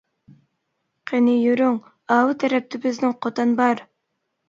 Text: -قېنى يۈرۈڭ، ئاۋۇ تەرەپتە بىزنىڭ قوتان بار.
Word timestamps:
-قېنى 0.33 1.37
يۈرۈڭ، 1.37 1.79
ئاۋۇ 2.17 2.35
تەرەپتە 2.47 2.83
بىزنىڭ 2.89 3.19
قوتان 3.27 3.57
بار. 3.65 3.89